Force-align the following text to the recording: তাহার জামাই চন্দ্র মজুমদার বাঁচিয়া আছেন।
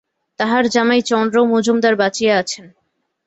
তাহার 0.39 0.63
জামাই 0.67 1.01
চন্দ্র 1.01 1.37
মজুমদার 1.51 1.93
বাঁচিয়া 1.95 2.33
আছেন। 2.37 2.65